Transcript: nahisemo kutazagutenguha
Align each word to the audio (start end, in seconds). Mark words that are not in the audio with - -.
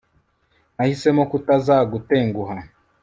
nahisemo 0.75 1.23
kutazagutenguha 1.31 2.55